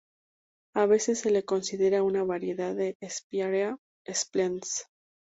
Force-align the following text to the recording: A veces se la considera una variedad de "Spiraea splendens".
A 0.73 0.87
veces 0.87 1.19
se 1.19 1.29
la 1.29 1.43
considera 1.43 2.01
una 2.01 2.23
variedad 2.23 2.73
de 2.75 2.97
"Spiraea 3.07 3.77
splendens". 4.11 4.85